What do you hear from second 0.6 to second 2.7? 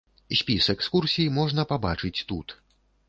экскурсій можна пабачыць тут.